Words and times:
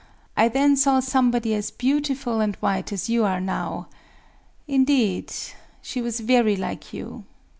I 0.35 0.47
then 0.47 0.77
saw 0.77 0.99
somebody 0.99 1.53
as 1.53 1.69
beautiful 1.69 2.39
and 2.41 2.55
white 2.55 2.91
as 2.91 3.07
you 3.07 3.23
are 3.23 3.39
now—indeed, 3.39 5.31
she 5.83 6.01
was 6.01 6.21
very 6.21 6.55
like 6.55 6.91
you."... 6.91 7.25